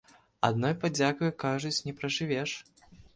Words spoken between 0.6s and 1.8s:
падзякаю, кажуць,